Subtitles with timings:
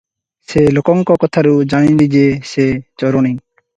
[0.53, 2.67] ସେ ଲୋକଙ୍କ କଥାରୁ ଜାଣିଲେ ଯେ ସେ
[3.03, 3.35] ଚୋରଣୀ।